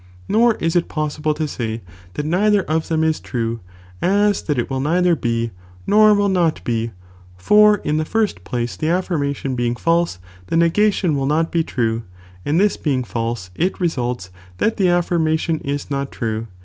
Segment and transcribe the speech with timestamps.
[0.27, 1.81] Nor is it possible to say,
[2.15, 3.59] that neither of them is true,
[4.01, 5.51] as that it will neither be,
[5.85, 6.89] nor will not be,
[7.37, 10.17] for in tho first place the affirmation being false,
[10.47, 12.03] the nega 3 Result oi ''"'*"'"""''^ true,
[12.43, 16.47] and this being false, it re denying tiie suits that the affirmation is not true.